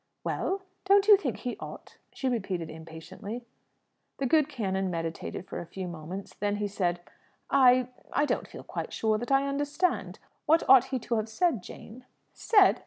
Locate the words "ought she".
1.59-2.27